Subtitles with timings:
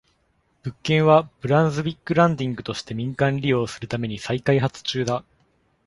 [0.63, 5.23] 物件は、ブランズウィック・ランディングとして民間利用するために再開発中だ。